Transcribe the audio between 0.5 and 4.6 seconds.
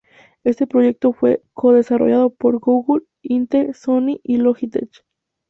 proyecto fue co-desarrollado por Google, Intel, Sony y